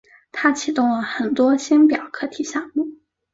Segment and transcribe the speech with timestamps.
[0.31, 2.97] 他启动了很多星表课题项目。